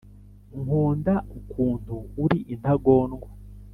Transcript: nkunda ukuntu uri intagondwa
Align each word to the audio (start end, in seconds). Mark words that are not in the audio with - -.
nkunda 0.61 1.13
ukuntu 1.39 1.95
uri 2.23 2.39
intagondwa 2.53 3.29